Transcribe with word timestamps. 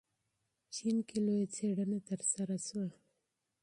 چین 0.75 0.97
کې 1.07 1.17
لویه 1.25 1.47
څېړنه 1.55 1.99
ترسره 2.09 2.57
شوه. 2.67 2.87